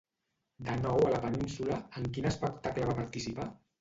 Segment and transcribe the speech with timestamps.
[0.69, 3.47] De nou a la península, en quin espectacle va participar?